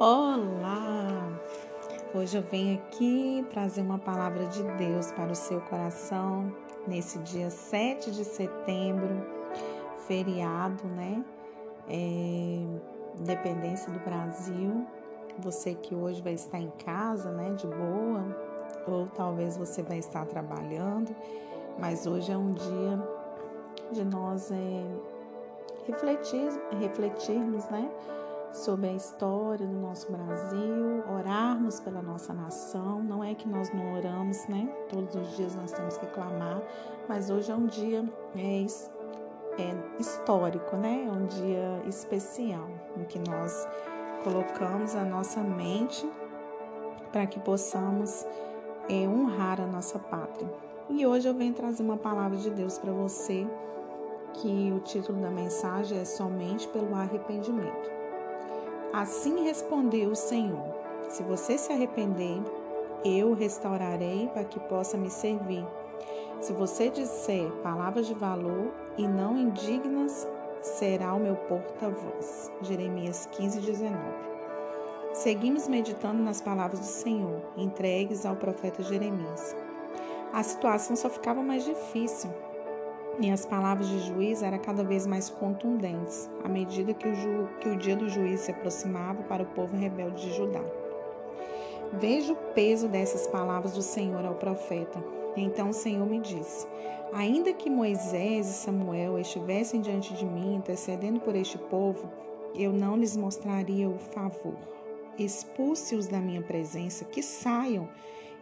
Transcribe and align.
Olá! 0.00 1.38
Hoje 2.12 2.36
eu 2.36 2.42
venho 2.42 2.78
aqui 2.78 3.46
trazer 3.50 3.80
uma 3.80 3.96
palavra 3.96 4.44
de 4.46 4.60
Deus 4.76 5.12
para 5.12 5.30
o 5.30 5.36
seu 5.36 5.60
coração 5.60 6.52
nesse 6.84 7.16
dia 7.20 7.48
7 7.48 8.10
de 8.10 8.24
setembro, 8.24 9.24
feriado, 10.08 10.82
né? 10.88 11.24
É, 11.88 12.58
independência 13.20 13.92
do 13.92 14.00
Brasil. 14.00 14.84
Você 15.38 15.74
que 15.74 15.94
hoje 15.94 16.20
vai 16.20 16.32
estar 16.32 16.58
em 16.58 16.72
casa, 16.84 17.30
né, 17.30 17.52
de 17.52 17.68
boa, 17.68 18.36
ou 18.88 19.06
talvez 19.14 19.56
você 19.56 19.80
vai 19.80 19.98
estar 19.98 20.26
trabalhando, 20.26 21.14
mas 21.78 22.04
hoje 22.04 22.32
é 22.32 22.36
um 22.36 22.52
dia 22.52 23.08
de 23.92 24.04
nós 24.04 24.50
é, 24.50 24.84
refletir, 25.86 26.50
refletirmos, 26.80 27.68
né? 27.68 27.88
Sobre 28.54 28.88
a 28.88 28.92
história 28.92 29.66
do 29.66 29.74
nosso 29.74 30.10
Brasil, 30.10 31.02
orarmos 31.12 31.80
pela 31.80 32.00
nossa 32.00 32.32
nação. 32.32 33.02
Não 33.02 33.22
é 33.22 33.34
que 33.34 33.48
nós 33.48 33.72
não 33.74 33.94
oramos, 33.94 34.46
né? 34.46 34.72
Todos 34.88 35.14
os 35.16 35.36
dias 35.36 35.54
nós 35.56 35.72
temos 35.72 35.98
que 35.98 36.06
clamar, 36.06 36.62
mas 37.08 37.30
hoje 37.30 37.50
é 37.50 37.54
um 37.54 37.66
dia 37.66 38.04
é, 38.36 38.62
é 39.60 40.00
histórico, 40.00 40.76
né? 40.76 41.04
É 41.06 41.10
um 41.10 41.26
dia 41.26 41.82
especial 41.86 42.68
em 42.96 43.04
que 43.04 43.18
nós 43.28 43.66
colocamos 44.22 44.94
a 44.94 45.04
nossa 45.04 45.40
mente 45.40 46.08
para 47.10 47.26
que 47.26 47.40
possamos 47.40 48.24
é, 48.88 49.06
honrar 49.08 49.60
a 49.60 49.66
nossa 49.66 49.98
pátria. 49.98 50.48
E 50.88 51.04
hoje 51.04 51.28
eu 51.28 51.34
venho 51.34 51.54
trazer 51.54 51.82
uma 51.82 51.96
palavra 51.96 52.36
de 52.36 52.50
Deus 52.50 52.78
para 52.78 52.92
você, 52.92 53.46
que 54.34 54.72
o 54.72 54.80
título 54.80 55.20
da 55.20 55.30
mensagem 55.30 55.98
é 55.98 56.04
Somente 56.04 56.68
pelo 56.68 56.94
Arrependimento. 56.94 57.93
Assim 58.96 59.42
respondeu 59.42 60.10
o 60.10 60.14
Senhor: 60.14 60.72
Se 61.08 61.24
você 61.24 61.58
se 61.58 61.72
arrepender, 61.72 62.40
eu 63.04 63.30
o 63.30 63.34
restaurarei 63.34 64.28
para 64.28 64.44
que 64.44 64.60
possa 64.60 64.96
me 64.96 65.10
servir. 65.10 65.66
Se 66.40 66.52
você 66.52 66.88
disser 66.90 67.50
palavras 67.60 68.06
de 68.06 68.14
valor 68.14 68.72
e 68.96 69.08
não 69.08 69.36
indignas, 69.36 70.28
será 70.62 71.12
o 71.12 71.18
meu 71.18 71.34
porta-voz. 71.34 72.52
Jeremias 72.62 73.26
15, 73.32 73.62
19. 73.62 73.98
Seguimos 75.12 75.66
meditando 75.66 76.22
nas 76.22 76.40
palavras 76.40 76.78
do 76.78 76.86
Senhor, 76.86 77.42
entregues 77.56 78.24
ao 78.24 78.36
profeta 78.36 78.80
Jeremias. 78.84 79.56
A 80.32 80.44
situação 80.44 80.94
só 80.94 81.10
ficava 81.10 81.42
mais 81.42 81.64
difícil 81.64 82.30
e 83.20 83.30
as 83.30 83.46
palavras 83.46 83.88
de 83.88 84.00
juiz 84.00 84.42
eram 84.42 84.58
cada 84.58 84.82
vez 84.82 85.06
mais 85.06 85.30
contundentes, 85.30 86.28
à 86.42 86.48
medida 86.48 86.92
que 86.92 87.08
o, 87.08 87.14
ju, 87.14 87.48
que 87.60 87.68
o 87.68 87.76
dia 87.76 87.94
do 87.94 88.08
juiz 88.08 88.40
se 88.40 88.50
aproximava 88.50 89.22
para 89.22 89.44
o 89.44 89.46
povo 89.46 89.76
rebelde 89.76 90.28
de 90.28 90.36
Judá. 90.36 90.62
Veja 91.92 92.32
o 92.32 92.36
peso 92.54 92.88
dessas 92.88 93.26
palavras 93.28 93.72
do 93.72 93.82
Senhor 93.82 94.24
ao 94.24 94.34
profeta. 94.34 95.02
Então 95.36 95.70
o 95.70 95.72
Senhor 95.72 96.04
me 96.06 96.18
disse: 96.18 96.66
Ainda 97.12 97.52
que 97.52 97.70
Moisés 97.70 98.48
e 98.48 98.52
Samuel 98.52 99.18
estivessem 99.18 99.80
diante 99.80 100.12
de 100.14 100.24
mim, 100.24 100.56
intercedendo 100.56 101.20
por 101.20 101.36
este 101.36 101.56
povo, 101.56 102.10
eu 102.54 102.72
não 102.72 102.96
lhes 102.96 103.16
mostraria 103.16 103.88
o 103.88 103.98
favor. 103.98 104.56
Expulse-os 105.16 106.08
da 106.08 106.18
minha 106.18 106.42
presença, 106.42 107.04
que 107.04 107.22
saiam. 107.22 107.88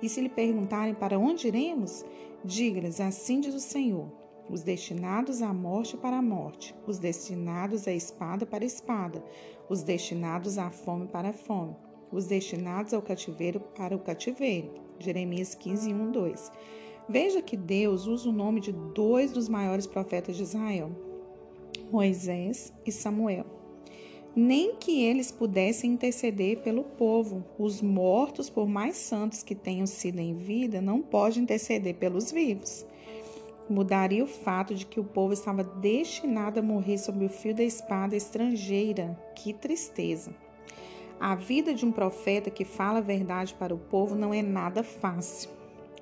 E 0.00 0.08
se 0.08 0.20
lhe 0.20 0.30
perguntarem 0.30 0.94
para 0.94 1.18
onde 1.18 1.48
iremos, 1.48 2.04
diga-lhes: 2.42 3.00
Assim 3.00 3.38
diz 3.40 3.54
o 3.54 3.60
Senhor 3.60 4.21
os 4.48 4.62
destinados 4.62 5.42
à 5.42 5.52
morte 5.52 5.96
para 5.96 6.18
a 6.18 6.22
morte, 6.22 6.74
os 6.86 6.98
destinados 6.98 7.86
à 7.86 7.92
espada 7.92 8.44
para 8.44 8.64
a 8.64 8.66
espada, 8.66 9.22
os 9.68 9.82
destinados 9.82 10.58
à 10.58 10.70
fome 10.70 11.06
para 11.06 11.30
a 11.30 11.32
fome, 11.32 11.76
os 12.10 12.26
destinados 12.26 12.92
ao 12.92 13.02
cativeiro 13.02 13.60
para 13.60 13.96
o 13.96 14.00
cativeiro. 14.00 14.70
Jeremias 14.98 15.54
15, 15.54 15.92
1, 15.92 16.10
2. 16.10 16.52
Veja 17.08 17.42
que 17.42 17.56
Deus 17.56 18.06
usa 18.06 18.28
o 18.28 18.32
nome 18.32 18.60
de 18.60 18.72
dois 18.72 19.32
dos 19.32 19.48
maiores 19.48 19.86
profetas 19.86 20.36
de 20.36 20.42
Israel, 20.42 20.90
Moisés 21.90 22.72
e 22.86 22.92
Samuel. 22.92 23.46
Nem 24.34 24.76
que 24.76 25.02
eles 25.02 25.30
pudessem 25.30 25.92
interceder 25.92 26.62
pelo 26.62 26.84
povo. 26.84 27.44
Os 27.58 27.82
mortos, 27.82 28.48
por 28.48 28.66
mais 28.66 28.96
santos 28.96 29.42
que 29.42 29.54
tenham 29.54 29.86
sido 29.86 30.20
em 30.20 30.34
vida, 30.34 30.80
não 30.80 31.02
podem 31.02 31.42
interceder 31.42 31.96
pelos 31.96 32.32
vivos 32.32 32.86
mudaria 33.68 34.24
o 34.24 34.26
fato 34.26 34.74
de 34.74 34.86
que 34.86 35.00
o 35.00 35.04
povo 35.04 35.32
estava 35.32 35.62
destinado 35.62 36.60
a 36.60 36.62
morrer 36.62 36.98
sob 36.98 37.24
o 37.24 37.28
fio 37.28 37.54
da 37.54 37.62
espada 37.62 38.16
estrangeira. 38.16 39.18
Que 39.34 39.52
tristeza! 39.52 40.34
A 41.20 41.34
vida 41.34 41.72
de 41.72 41.86
um 41.86 41.92
profeta 41.92 42.50
que 42.50 42.64
fala 42.64 42.98
a 42.98 43.02
verdade 43.02 43.54
para 43.54 43.74
o 43.74 43.78
povo 43.78 44.14
não 44.16 44.34
é 44.34 44.42
nada 44.42 44.82
fácil. 44.82 45.50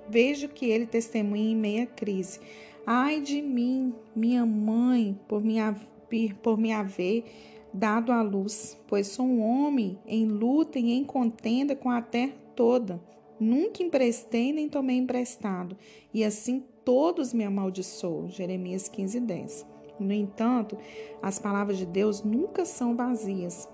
Vejo 0.09 0.49
que 0.49 0.65
ele 0.67 0.87
testemunha 0.87 1.53
em 1.53 1.57
meia 1.57 1.87
crise. 1.87 2.41
Ai 2.87 3.21
de 3.21 3.43
mim, 3.43 3.95
minha 4.17 4.47
mãe, 4.47 5.19
por 5.29 5.43
me, 5.43 5.57
por 6.43 6.57
me 6.57 6.73
haver 6.73 7.25
dado 7.73 8.11
à 8.13 8.23
luz, 8.23 8.79
pois 8.89 9.09
sou 9.09 9.27
um 9.27 9.41
homem 9.43 9.99
em 10.07 10.27
luta 10.27 10.79
e 10.79 10.93
em 10.93 11.05
contenda 11.05 11.77
com 11.77 11.91
a 11.91 12.01
terra 12.01 12.33
toda. 12.57 13.01
Nunca 13.39 13.83
emprestei 13.83 14.53
nem 14.53 14.69
tomei 14.69 14.97
emprestado, 14.97 15.77
e 16.13 16.25
assim 16.25 16.65
todos 16.91 17.33
me 17.33 17.45
amaldiçoam. 17.45 18.29
Jeremias 18.29 18.89
15, 18.89 19.21
10. 19.21 19.67
No 20.01 20.13
entanto, 20.13 20.77
as 21.23 21.39
palavras 21.39 21.79
de 21.79 21.87
Deus 21.87 22.21
nunca 22.21 22.65
são 22.65 22.97
vazias. 22.97 23.69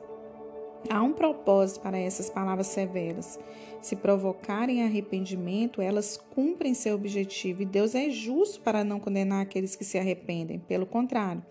Há 0.91 1.03
um 1.03 1.15
propósito 1.15 1.81
para 1.81 1.97
essas 1.97 2.29
palavras 2.29 2.67
severas. 2.67 3.41
Se 3.81 3.97
provocarem 3.97 4.83
arrependimento, 4.83 5.81
elas 5.81 6.19
cumprem 6.35 6.75
seu 6.75 6.95
objetivo 6.95 7.63
e 7.63 7.65
Deus 7.65 7.95
é 7.95 8.11
justo 8.11 8.61
para 8.61 8.85
não 8.85 9.01
condenar 9.01 9.41
aqueles 9.41 9.75
que 9.75 9.83
se 9.85 9.97
arrependem. 9.97 10.59
Pelo 10.59 10.85
contrário, 10.85 11.43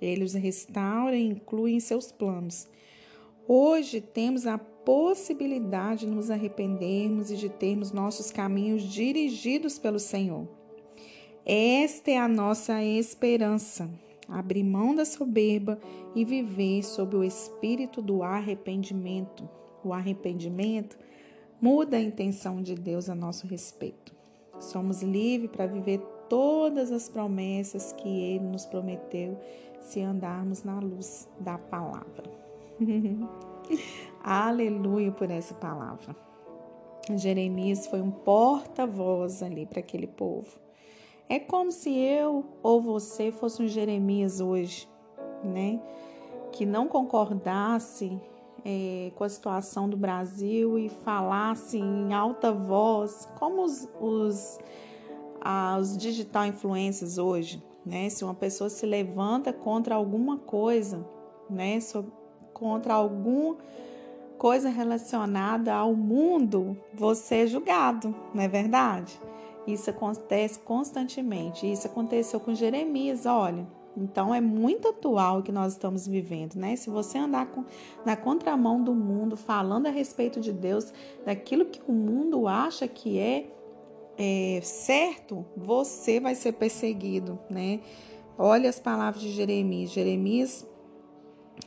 ele 0.00 0.24
os 0.24 0.32
restaura 0.32 1.16
e 1.16 1.22
inclui 1.22 1.72
em 1.72 1.80
seus 1.80 2.10
planos. 2.10 2.66
Hoje 3.46 4.00
temos 4.00 4.46
a 4.46 4.56
possibilidade 4.56 6.06
de 6.06 6.12
nos 6.12 6.30
arrependermos 6.30 7.30
e 7.30 7.36
de 7.36 7.50
termos 7.50 7.92
nossos 7.92 8.30
caminhos 8.30 8.84
dirigidos 8.84 9.78
pelo 9.78 9.98
Senhor. 9.98 10.59
Esta 11.44 12.10
é 12.10 12.18
a 12.18 12.28
nossa 12.28 12.82
esperança. 12.82 13.90
Abrir 14.28 14.62
mão 14.62 14.94
da 14.94 15.04
soberba 15.04 15.78
e 16.14 16.24
viver 16.24 16.82
sob 16.84 17.16
o 17.16 17.24
espírito 17.24 18.00
do 18.00 18.22
arrependimento. 18.22 19.48
O 19.82 19.92
arrependimento 19.92 20.96
muda 21.60 21.96
a 21.96 22.00
intenção 22.00 22.62
de 22.62 22.74
Deus 22.74 23.08
a 23.08 23.14
nosso 23.14 23.46
respeito. 23.46 24.14
Somos 24.58 25.02
livres 25.02 25.50
para 25.50 25.66
viver 25.66 25.98
todas 26.28 26.92
as 26.92 27.08
promessas 27.08 27.92
que 27.92 28.08
Ele 28.08 28.44
nos 28.44 28.66
prometeu 28.66 29.38
se 29.80 30.00
andarmos 30.00 30.62
na 30.62 30.78
luz 30.78 31.28
da 31.40 31.58
palavra. 31.58 32.30
Aleluia 34.22 35.10
por 35.10 35.30
essa 35.30 35.54
palavra. 35.54 36.14
Jeremias 37.16 37.86
foi 37.86 38.00
um 38.00 38.10
porta-voz 38.10 39.42
ali 39.42 39.66
para 39.66 39.80
aquele 39.80 40.06
povo. 40.06 40.58
É 41.30 41.38
como 41.38 41.70
se 41.70 41.96
eu 41.96 42.44
ou 42.60 42.82
você 42.82 43.30
fosse 43.30 43.62
um 43.62 43.68
Jeremias 43.68 44.40
hoje, 44.40 44.88
né? 45.44 45.80
Que 46.50 46.66
não 46.66 46.88
concordasse 46.88 48.20
é, 48.64 49.12
com 49.14 49.22
a 49.22 49.28
situação 49.28 49.88
do 49.88 49.96
Brasil 49.96 50.76
e 50.76 50.88
falasse 50.88 51.78
em 51.78 52.12
alta 52.12 52.50
voz, 52.50 53.28
como 53.38 53.62
os, 53.62 53.88
os, 54.00 54.58
ah, 55.40 55.78
os 55.80 55.96
digital 55.96 56.46
influencers 56.46 57.16
hoje, 57.16 57.62
né? 57.86 58.08
Se 58.08 58.24
uma 58.24 58.34
pessoa 58.34 58.68
se 58.68 58.84
levanta 58.84 59.52
contra 59.52 59.94
alguma 59.94 60.36
coisa, 60.36 61.06
né? 61.48 61.78
contra 62.52 62.94
alguma 62.94 63.56
coisa 64.36 64.68
relacionada 64.68 65.72
ao 65.72 65.94
mundo, 65.94 66.76
você 66.92 67.36
é 67.36 67.46
julgado, 67.46 68.12
não 68.34 68.42
é 68.42 68.48
verdade? 68.48 69.20
Isso 69.66 69.90
acontece 69.90 70.58
constantemente. 70.60 71.70
Isso 71.70 71.86
aconteceu 71.86 72.40
com 72.40 72.54
Jeremias, 72.54 73.26
olha. 73.26 73.66
Então 73.96 74.34
é 74.34 74.40
muito 74.40 74.88
atual 74.88 75.40
o 75.40 75.42
que 75.42 75.50
nós 75.50 75.72
estamos 75.72 76.06
vivendo, 76.06 76.54
né? 76.54 76.76
Se 76.76 76.88
você 76.88 77.18
andar 77.18 77.46
com, 77.46 77.64
na 78.04 78.16
contramão 78.16 78.82
do 78.82 78.94
mundo, 78.94 79.36
falando 79.36 79.86
a 79.86 79.90
respeito 79.90 80.40
de 80.40 80.52
Deus, 80.52 80.92
daquilo 81.24 81.66
que 81.66 81.80
o 81.86 81.92
mundo 81.92 82.46
acha 82.46 82.86
que 82.86 83.18
é, 83.18 83.50
é 84.16 84.60
certo, 84.62 85.44
você 85.56 86.20
vai 86.20 86.34
ser 86.34 86.52
perseguido, 86.52 87.38
né? 87.48 87.80
Olha 88.38 88.70
as 88.70 88.78
palavras 88.78 89.22
de 89.22 89.30
Jeremias. 89.32 89.90
Jeremias 89.90 90.66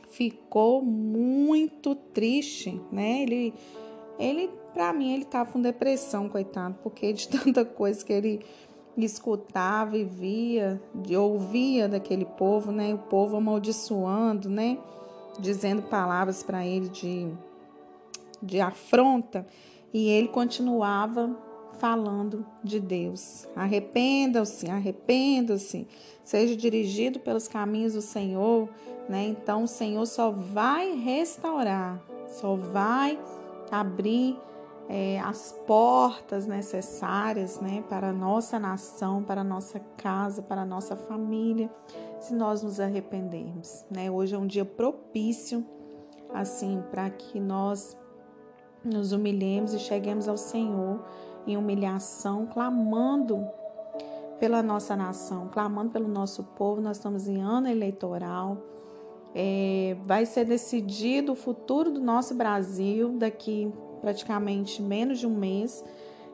ficou 0.08 0.82
muito 0.82 1.94
triste, 1.94 2.80
né? 2.90 3.22
Ele, 3.22 3.54
ele 4.18 4.50
para 4.74 4.92
mim, 4.92 5.14
ele 5.14 5.22
estava 5.22 5.50
com 5.50 5.60
depressão, 5.60 6.28
coitado, 6.28 6.76
porque 6.82 7.12
de 7.12 7.28
tanta 7.30 7.64
coisa 7.64 8.04
que 8.04 8.12
ele 8.12 8.44
escutava 8.96 9.96
e 9.96 10.04
via, 10.04 10.80
ouvia 11.16 11.88
daquele 11.88 12.24
povo, 12.24 12.70
né? 12.70 12.92
O 12.92 12.98
povo 12.98 13.36
amaldiçoando, 13.36 14.50
né? 14.50 14.78
Dizendo 15.38 15.82
palavras 15.82 16.42
para 16.42 16.66
ele 16.66 16.88
de, 16.88 17.28
de 18.42 18.60
afronta, 18.60 19.46
e 19.92 20.08
ele 20.08 20.28
continuava 20.28 21.36
falando 21.78 22.46
de 22.62 22.78
Deus. 22.78 23.48
Arrependam-se, 23.54 24.70
arrependam-se, 24.70 25.88
seja 26.24 26.56
dirigido 26.56 27.18
pelos 27.18 27.48
caminhos 27.48 27.94
do 27.94 28.02
Senhor, 28.02 28.68
né? 29.08 29.24
Então 29.24 29.64
o 29.64 29.68
Senhor 29.68 30.06
só 30.06 30.30
vai 30.30 30.92
restaurar, 30.96 32.00
só 32.28 32.54
vai 32.54 33.18
abrir 33.70 34.38
é, 34.88 35.18
as 35.20 35.52
portas 35.66 36.46
necessárias, 36.46 37.60
né, 37.60 37.82
para 37.88 38.10
a 38.10 38.12
nossa 38.12 38.58
nação, 38.58 39.22
para 39.22 39.40
a 39.40 39.44
nossa 39.44 39.80
casa, 39.96 40.42
para 40.42 40.62
a 40.62 40.66
nossa 40.66 40.94
família, 40.94 41.70
se 42.20 42.34
nós 42.34 42.62
nos 42.62 42.80
arrependermos, 42.80 43.84
né? 43.90 44.10
Hoje 44.10 44.34
é 44.34 44.38
um 44.38 44.46
dia 44.46 44.64
propício, 44.64 45.64
assim, 46.32 46.82
para 46.90 47.10
que 47.10 47.38
nós 47.38 47.96
nos 48.84 49.12
humilhemos 49.12 49.72
e 49.72 49.78
cheguemos 49.78 50.28
ao 50.28 50.36
Senhor 50.36 51.02
em 51.46 51.56
humilhação, 51.56 52.46
clamando 52.46 53.46
pela 54.38 54.62
nossa 54.62 54.96
nação, 54.96 55.48
clamando 55.48 55.90
pelo 55.90 56.08
nosso 56.08 56.42
povo. 56.42 56.80
Nós 56.80 56.96
estamos 56.96 57.28
em 57.28 57.40
ano 57.40 57.68
eleitoral. 57.68 58.58
É, 59.34 59.96
vai 60.04 60.26
ser 60.26 60.44
decidido 60.44 61.32
o 61.32 61.34
futuro 61.34 61.90
do 61.90 62.00
nosso 62.00 62.34
Brasil 62.34 63.18
daqui 63.18 63.72
praticamente 64.04 64.82
menos 64.82 65.18
de 65.18 65.26
um 65.26 65.34
mês 65.34 65.82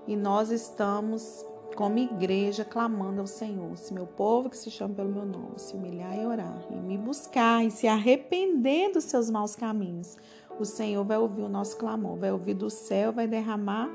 e 0.05 0.17
nós 0.17 0.51
estamos 0.51 1.47
como 1.77 1.99
igreja 1.99 2.65
clamando 2.65 3.21
ao 3.21 3.29
Senhor. 3.29 3.77
Se 3.79 3.95
meu 3.95 4.09
povo 4.09 4.51
que 4.51 4.59
se 4.59 4.73
chama 4.73 4.93
pelo 4.93 5.09
meu 5.09 5.25
nome 5.25 5.53
se 5.57 5.77
humilhar 5.77 6.19
e 6.19 6.27
orar 6.27 6.67
e 6.69 6.75
me 6.75 6.99
buscar 6.99 7.65
e 7.65 7.71
se 7.71 7.87
arrepender 7.87 8.91
dos 8.93 9.05
seus 9.05 9.31
maus 9.31 9.55
caminhos, 9.55 10.17
o 10.59 10.65
Senhor 10.65 11.05
vai 11.05 11.17
ouvir 11.17 11.43
o 11.43 11.49
nosso 11.49 11.77
clamor, 11.77 12.17
vai 12.17 12.33
ouvir 12.33 12.55
do 12.55 12.69
céu, 12.69 13.13
vai 13.13 13.29
derramar 13.29 13.89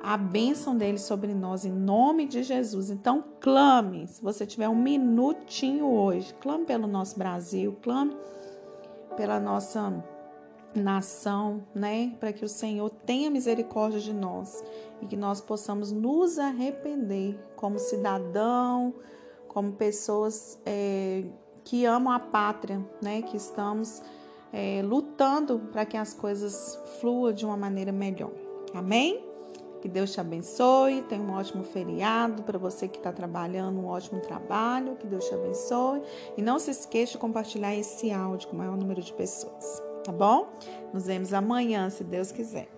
a 0.00 0.16
bênção 0.16 0.76
dele 0.76 0.98
sobre 0.98 1.34
nós 1.34 1.64
em 1.64 1.72
nome 1.72 2.24
de 2.24 2.44
Jesus. 2.44 2.88
Então, 2.88 3.24
clame, 3.40 4.06
se 4.06 4.22
você 4.22 4.46
tiver 4.46 4.68
um 4.68 4.80
minutinho 4.80 5.90
hoje, 5.90 6.32
clame 6.34 6.64
pelo 6.66 6.86
nosso 6.86 7.18
Brasil, 7.18 7.76
clame 7.82 8.16
pela 9.16 9.40
nossa 9.40 9.92
nação, 10.74 11.64
né? 11.74 12.14
Para 12.20 12.32
que 12.32 12.44
o 12.44 12.48
Senhor 12.48 12.90
tenha 12.90 13.30
misericórdia 13.30 14.00
de 14.00 14.12
nós 14.12 14.62
e 15.00 15.06
que 15.06 15.16
nós 15.16 15.40
possamos 15.40 15.92
nos 15.92 16.38
arrepender 16.38 17.38
como 17.56 17.78
cidadão, 17.78 18.94
como 19.48 19.72
pessoas 19.72 20.60
é, 20.64 21.24
que 21.64 21.84
amam 21.84 22.12
a 22.12 22.20
pátria, 22.20 22.84
né? 23.02 23.22
Que 23.22 23.36
estamos 23.36 24.02
é, 24.52 24.82
lutando 24.82 25.58
para 25.72 25.84
que 25.84 25.96
as 25.96 26.14
coisas 26.14 26.78
fluam 27.00 27.32
de 27.32 27.44
uma 27.44 27.56
maneira 27.56 27.92
melhor. 27.92 28.32
Amém? 28.74 29.24
Que 29.80 29.88
Deus 29.88 30.12
te 30.12 30.20
abençoe. 30.20 31.02
Tenha 31.02 31.22
um 31.22 31.32
ótimo 31.32 31.62
feriado. 31.62 32.42
Para 32.42 32.58
você 32.58 32.88
que 32.88 32.98
está 32.98 33.12
trabalhando, 33.12 33.78
um 33.78 33.86
ótimo 33.86 34.20
trabalho. 34.20 34.96
Que 34.96 35.06
Deus 35.06 35.24
te 35.26 35.34
abençoe. 35.34 36.02
E 36.36 36.42
não 36.42 36.58
se 36.58 36.70
esqueça 36.70 37.12
de 37.12 37.18
compartilhar 37.18 37.74
esse 37.74 38.10
áudio 38.10 38.48
com 38.48 38.56
o 38.56 38.58
maior 38.58 38.76
número 38.76 39.00
de 39.00 39.12
pessoas. 39.12 39.87
Tá 40.08 40.12
bom? 40.12 40.48
Nos 40.94 41.04
vemos 41.04 41.34
amanhã, 41.34 41.90
se 41.90 42.02
Deus 42.02 42.32
quiser. 42.32 42.77